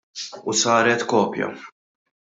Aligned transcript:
U 0.53 0.55
saret 0.61 1.07
kopja. 1.15 1.55